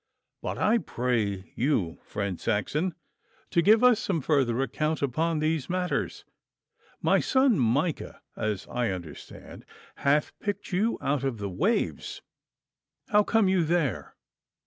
'But 0.41 0.57
I 0.57 0.79
pray 0.79 1.53
you, 1.55 1.99
friend 2.03 2.41
Saxon, 2.41 2.95
to 3.51 3.61
give 3.61 3.83
us 3.83 3.99
some 3.99 4.19
further 4.19 4.59
account 4.63 5.03
upon 5.03 5.37
these 5.37 5.69
matters. 5.69 6.25
My 7.03 7.19
son 7.19 7.59
Micah, 7.59 8.19
as 8.35 8.65
I 8.71 8.89
understand, 8.89 9.63
hath 9.97 10.31
picked 10.39 10.73
you 10.73 10.97
out 11.03 11.23
of 11.23 11.37
the 11.37 11.49
waves. 11.51 12.23
How 13.09 13.21
came 13.21 13.47
you 13.47 13.63
there? 13.63 14.15